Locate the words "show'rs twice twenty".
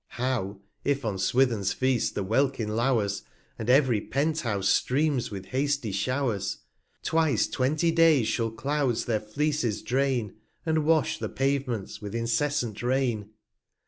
5.91-7.91